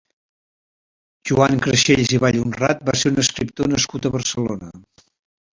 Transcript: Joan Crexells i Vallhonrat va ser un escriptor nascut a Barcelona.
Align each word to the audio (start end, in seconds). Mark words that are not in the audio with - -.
Joan 1.31 1.61
Crexells 1.67 2.15
i 2.19 2.21
Vallhonrat 2.25 2.83
va 2.89 2.97
ser 3.03 3.13
un 3.15 3.25
escriptor 3.27 3.73
nascut 3.75 4.09
a 4.11 4.15
Barcelona. 4.17 4.73